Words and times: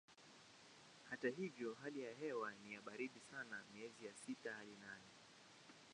Hata 1.09 1.29
hivyo 1.29 1.73
hali 1.83 2.01
ya 2.03 2.13
hewa 2.13 2.51
ni 2.63 2.73
ya 2.73 2.81
baridi 2.81 3.19
sana 3.19 3.63
miezi 3.73 4.05
ya 4.05 4.13
sita 4.13 4.53
hadi 4.53 4.71
nane. 4.79 5.11